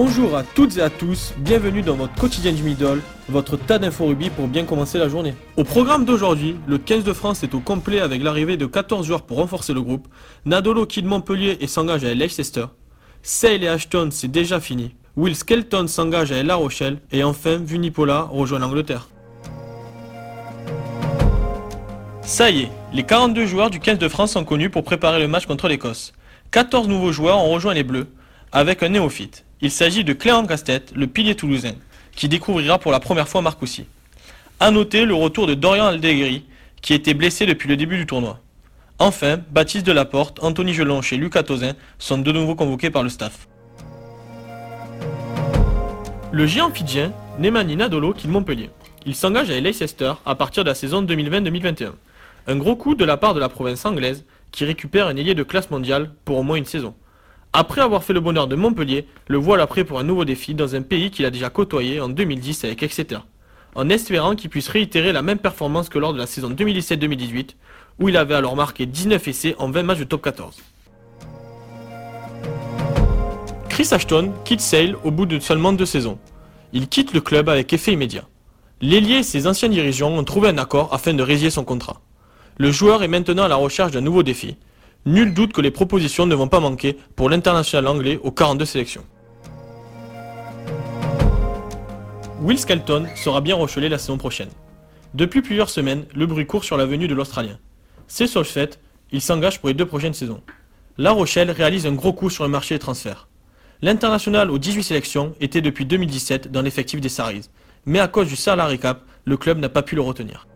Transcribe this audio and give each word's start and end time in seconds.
Bonjour 0.00 0.36
à 0.36 0.44
toutes 0.44 0.76
et 0.76 0.80
à 0.80 0.90
tous, 0.90 1.34
bienvenue 1.38 1.82
dans 1.82 1.96
votre 1.96 2.14
quotidien 2.14 2.52
du 2.52 2.62
middle, 2.62 3.00
votre 3.28 3.56
tas 3.56 3.80
d'infos 3.80 4.06
rugby 4.06 4.30
pour 4.30 4.46
bien 4.46 4.64
commencer 4.64 4.96
la 4.96 5.08
journée. 5.08 5.34
Au 5.56 5.64
programme 5.64 6.04
d'aujourd'hui, 6.04 6.54
le 6.68 6.78
15 6.78 7.02
de 7.02 7.12
France 7.12 7.42
est 7.42 7.52
au 7.52 7.58
complet 7.58 7.98
avec 7.98 8.22
l'arrivée 8.22 8.56
de 8.56 8.64
14 8.64 9.04
joueurs 9.04 9.22
pour 9.22 9.38
renforcer 9.38 9.72
le 9.72 9.82
groupe, 9.82 10.06
Nadolo 10.44 10.86
quitte 10.86 11.04
Montpellier 11.04 11.56
et 11.60 11.66
s'engage 11.66 12.04
à 12.04 12.14
Leicester, 12.14 12.66
Sale 13.24 13.64
et 13.64 13.66
Ashton 13.66 14.10
c'est 14.12 14.30
déjà 14.30 14.60
fini, 14.60 14.94
Will 15.16 15.34
Skelton 15.34 15.88
s'engage 15.88 16.30
à 16.30 16.44
La 16.44 16.54
Rochelle 16.54 16.98
et 17.10 17.24
enfin 17.24 17.56
Vunipola 17.56 18.28
rejoint 18.30 18.60
l'Angleterre. 18.60 19.08
Ça 22.22 22.52
y 22.52 22.60
est, 22.60 22.70
les 22.92 23.02
42 23.02 23.46
joueurs 23.46 23.70
du 23.70 23.80
15 23.80 23.98
de 23.98 24.06
France 24.06 24.34
sont 24.34 24.44
connus 24.44 24.70
pour 24.70 24.84
préparer 24.84 25.18
le 25.18 25.26
match 25.26 25.46
contre 25.46 25.66
l'Écosse. 25.66 26.12
14 26.52 26.86
nouveaux 26.86 27.10
joueurs 27.10 27.38
ont 27.38 27.50
rejoint 27.50 27.74
les 27.74 27.82
Bleus, 27.82 28.06
avec 28.52 28.84
un 28.84 28.90
néophyte. 28.90 29.44
Il 29.60 29.72
s'agit 29.72 30.04
de 30.04 30.12
Clément 30.12 30.46
Castet, 30.46 30.84
le 30.94 31.08
pilier 31.08 31.34
toulousain, 31.34 31.72
qui 32.14 32.28
découvrira 32.28 32.78
pour 32.78 32.92
la 32.92 33.00
première 33.00 33.28
fois 33.28 33.42
Marcoussi. 33.42 33.86
A 34.60 34.70
noter 34.70 35.04
le 35.04 35.14
retour 35.14 35.48
de 35.48 35.54
Dorian 35.54 35.86
Aldeguerri, 35.86 36.44
qui 36.80 36.94
était 36.94 37.14
blessé 37.14 37.44
depuis 37.44 37.68
le 37.68 37.76
début 37.76 37.96
du 37.96 38.06
tournoi. 38.06 38.38
Enfin, 39.00 39.40
Baptiste 39.50 39.84
Delaporte, 39.84 40.38
Anthony 40.44 40.74
Gelonche 40.74 41.12
et 41.12 41.16
Lucas 41.16 41.42
Tozin 41.42 41.74
sont 41.98 42.18
de 42.18 42.30
nouveau 42.30 42.54
convoqués 42.54 42.90
par 42.90 43.02
le 43.02 43.08
staff. 43.08 43.48
Le 46.30 46.46
géant 46.46 46.70
fidjien, 46.70 47.12
Nemani 47.40 47.74
Nadolo, 47.74 48.12
quitte 48.12 48.30
Montpellier. 48.30 48.70
Il 49.06 49.16
s'engage 49.16 49.50
à 49.50 49.58
Leicester 49.58 50.12
à 50.24 50.36
partir 50.36 50.62
de 50.62 50.68
la 50.68 50.76
saison 50.76 51.02
2020-2021. 51.02 51.92
Un 52.46 52.56
gros 52.56 52.76
coup 52.76 52.94
de 52.94 53.04
la 53.04 53.16
part 53.16 53.34
de 53.34 53.40
la 53.40 53.48
province 53.48 53.84
anglaise 53.84 54.24
qui 54.52 54.64
récupère 54.64 55.08
un 55.08 55.16
ailier 55.16 55.34
de 55.34 55.42
classe 55.42 55.70
mondiale 55.70 56.10
pour 56.24 56.38
au 56.38 56.42
moins 56.44 56.56
une 56.56 56.64
saison. 56.64 56.94
Après 57.52 57.80
avoir 57.80 58.04
fait 58.04 58.12
le 58.12 58.20
bonheur 58.20 58.46
de 58.46 58.56
Montpellier, 58.56 59.06
le 59.26 59.38
voilà 59.38 59.66
prêt 59.66 59.84
pour 59.84 59.98
un 59.98 60.04
nouveau 60.04 60.24
défi 60.24 60.54
dans 60.54 60.74
un 60.74 60.82
pays 60.82 61.10
qu'il 61.10 61.24
a 61.24 61.30
déjà 61.30 61.48
côtoyé 61.48 62.00
en 62.00 62.08
2010 62.08 62.64
avec 62.64 62.82
Exeter, 62.82 63.18
en 63.74 63.88
espérant 63.88 64.34
qu'il 64.34 64.50
puisse 64.50 64.68
réitérer 64.68 65.12
la 65.12 65.22
même 65.22 65.38
performance 65.38 65.88
que 65.88 65.98
lors 65.98 66.12
de 66.12 66.18
la 66.18 66.26
saison 66.26 66.50
2017-2018, 66.50 67.54
où 68.00 68.08
il 68.08 68.16
avait 68.16 68.34
alors 68.34 68.54
marqué 68.54 68.84
19 68.84 69.26
essais 69.28 69.54
en 69.58 69.70
20 69.70 69.82
matchs 69.82 69.98
de 69.98 70.04
top 70.04 70.22
14. 70.22 70.56
Chris 73.70 73.88
Ashton 73.92 74.32
quitte 74.44 74.60
Sale 74.60 74.96
au 75.02 75.10
bout 75.10 75.24
de 75.24 75.38
seulement 75.38 75.72
deux 75.72 75.86
saisons. 75.86 76.18
Il 76.72 76.88
quitte 76.88 77.14
le 77.14 77.20
club 77.20 77.48
avec 77.48 77.72
effet 77.72 77.92
immédiat. 77.92 78.24
L'ailier 78.82 79.16
et 79.16 79.22
ses 79.22 79.46
anciens 79.46 79.68
dirigeants 79.70 80.10
ont 80.10 80.24
trouvé 80.24 80.50
un 80.50 80.58
accord 80.58 80.92
afin 80.92 81.14
de 81.14 81.22
résilier 81.22 81.50
son 81.50 81.64
contrat. 81.64 82.00
Le 82.58 82.70
joueur 82.70 83.02
est 83.02 83.08
maintenant 83.08 83.44
à 83.44 83.48
la 83.48 83.56
recherche 83.56 83.92
d'un 83.92 84.00
nouveau 84.00 84.22
défi. 84.22 84.56
Nul 85.06 85.32
doute 85.32 85.52
que 85.52 85.60
les 85.60 85.70
propositions 85.70 86.26
ne 86.26 86.34
vont 86.34 86.48
pas 86.48 86.60
manquer 86.60 86.96
pour 87.16 87.30
l'international 87.30 87.86
anglais 87.86 88.18
aux 88.22 88.30
42 88.30 88.64
sélections. 88.64 89.04
Will 92.40 92.58
Skelton 92.58 93.06
sera 93.16 93.40
bien 93.40 93.56
rechelé 93.56 93.88
la 93.88 93.98
saison 93.98 94.18
prochaine. 94.18 94.50
Depuis 95.14 95.40
plusieurs 95.40 95.70
semaines, 95.70 96.04
le 96.14 96.26
bruit 96.26 96.46
court 96.46 96.64
sur 96.64 96.76
la 96.76 96.84
venue 96.84 97.08
de 97.08 97.14
l'Australien. 97.14 97.58
C'est 98.06 98.26
sur 98.26 98.40
le 98.40 98.46
fait, 98.46 98.80
il 99.10 99.20
s'engage 99.22 99.60
pour 99.60 99.68
les 99.68 99.74
deux 99.74 99.86
prochaines 99.86 100.14
saisons. 100.14 100.42
La 100.98 101.12
Rochelle 101.12 101.50
réalise 101.50 101.86
un 101.86 101.94
gros 101.94 102.12
coup 102.12 102.28
sur 102.28 102.44
le 102.44 102.50
marché 102.50 102.74
des 102.74 102.78
transferts. 102.78 103.28
L'international 103.80 104.50
aux 104.50 104.58
18 104.58 104.82
sélections 104.82 105.34
était 105.40 105.60
depuis 105.60 105.86
2017 105.86 106.50
dans 106.50 106.62
l'effectif 106.62 107.00
des 107.00 107.08
Saris, 107.08 107.48
mais 107.86 108.00
à 108.00 108.08
cause 108.08 108.28
du 108.28 108.36
salary 108.36 108.78
cap, 108.78 109.02
le 109.24 109.36
club 109.36 109.58
n'a 109.58 109.68
pas 109.68 109.82
pu 109.82 109.94
le 109.94 110.02
retenir. 110.02 110.46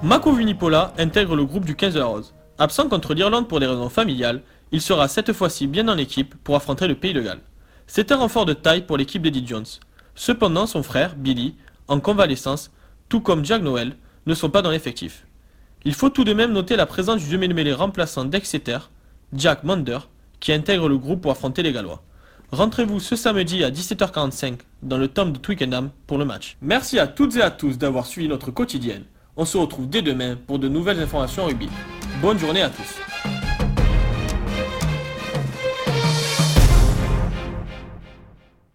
Mako 0.00 0.32
Vunipola 0.32 0.92
intègre 0.96 1.34
le 1.34 1.44
groupe 1.44 1.64
du 1.64 1.74
15 1.74 1.94
de 1.94 1.98
la 1.98 2.04
Rose. 2.04 2.32
Absent 2.58 2.88
contre 2.88 3.14
l'Irlande 3.14 3.48
pour 3.48 3.58
des 3.58 3.66
raisons 3.66 3.88
familiales, 3.88 4.42
il 4.70 4.80
sera 4.80 5.08
cette 5.08 5.32
fois-ci 5.32 5.66
bien 5.66 5.88
en 5.88 5.98
équipe 5.98 6.36
pour 6.44 6.54
affronter 6.54 6.86
le 6.86 6.94
Pays 6.94 7.12
de 7.12 7.20
Galles. 7.20 7.40
C'est 7.88 8.12
un 8.12 8.16
renfort 8.16 8.46
de 8.46 8.52
taille 8.52 8.86
pour 8.86 8.96
l'équipe 8.96 9.22
d'Eddie 9.22 9.44
Jones. 9.44 9.66
Cependant, 10.14 10.66
son 10.66 10.84
frère, 10.84 11.16
Billy, 11.16 11.56
en 11.88 11.98
convalescence, 11.98 12.70
tout 13.08 13.20
comme 13.20 13.44
Jack 13.44 13.60
Noel, 13.60 13.96
ne 14.26 14.34
sont 14.34 14.50
pas 14.50 14.62
dans 14.62 14.70
l'effectif. 14.70 15.26
Il 15.84 15.94
faut 15.94 16.10
tout 16.10 16.22
de 16.22 16.32
même 16.32 16.52
noter 16.52 16.76
la 16.76 16.86
présence 16.86 17.24
du 17.24 17.30
demi-mêlée 17.30 17.72
remplaçant 17.72 18.24
d'Exeter, 18.24 18.78
Jack 19.32 19.64
Mander, 19.64 19.98
qui 20.38 20.52
intègre 20.52 20.88
le 20.88 20.98
groupe 20.98 21.22
pour 21.22 21.32
affronter 21.32 21.64
les 21.64 21.72
Gallois. 21.72 22.04
Rentrez-vous 22.52 23.00
ce 23.00 23.16
samedi 23.16 23.64
à 23.64 23.70
17h45 23.70 24.60
dans 24.84 24.96
le 24.96 25.08
tome 25.08 25.32
de 25.32 25.38
Twickenham 25.38 25.90
pour 26.06 26.18
le 26.18 26.24
match. 26.24 26.56
Merci 26.62 27.00
à 27.00 27.08
toutes 27.08 27.34
et 27.34 27.42
à 27.42 27.50
tous 27.50 27.78
d'avoir 27.78 28.06
suivi 28.06 28.28
notre 28.28 28.52
quotidienne. 28.52 29.04
On 29.40 29.44
se 29.44 29.56
retrouve 29.56 29.88
dès 29.88 30.02
demain 30.02 30.36
pour 30.48 30.58
de 30.58 30.68
nouvelles 30.68 30.98
informations 30.98 31.46
rugby. 31.46 31.68
Bonne 32.20 32.40
journée 32.40 32.62
à 32.62 32.70
tous. 32.70 33.17